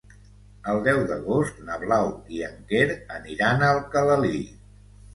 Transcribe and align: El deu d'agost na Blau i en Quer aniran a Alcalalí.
El 0.71 0.79
deu 0.87 1.01
d'agost 1.11 1.61
na 1.69 1.77
Blau 1.85 2.11
i 2.39 2.43
en 2.49 2.59
Quer 2.75 2.91
aniran 3.21 3.71
a 3.71 3.73
Alcalalí. 3.79 4.39